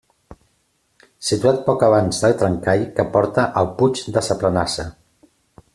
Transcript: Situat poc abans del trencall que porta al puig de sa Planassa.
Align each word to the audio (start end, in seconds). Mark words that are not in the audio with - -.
Situat 1.27 1.59
poc 1.67 1.85
abans 1.89 2.23
del 2.23 2.33
trencall 2.41 2.87
que 2.97 3.07
porta 3.17 3.47
al 3.63 3.73
puig 3.83 4.03
de 4.17 4.25
sa 4.31 4.39
Planassa. 4.45 4.89